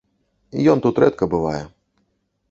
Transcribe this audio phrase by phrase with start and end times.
[0.71, 1.59] Ён тут рэдка бывае.